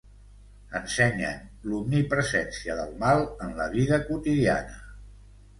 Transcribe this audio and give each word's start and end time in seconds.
Ensenyen 0.79 1.43
l'omnipresència 1.73 2.79
del 2.81 2.97
mal 3.05 3.21
en 3.49 3.55
la 3.63 3.71
vida 3.79 4.01
quotidiana. 4.09 4.83